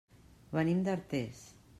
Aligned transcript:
Venim 0.55 0.81
d'Artés. 0.87 1.43